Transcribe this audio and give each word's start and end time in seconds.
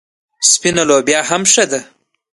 سپینه 0.49 0.83
لوبیا 0.89 1.19
هم 1.29 1.43
ښه 1.51 1.65
ده. 1.71 1.79